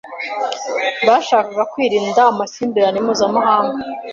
[1.07, 3.77] Bashakaga kwirinda amakimbirane mpuzamahanga.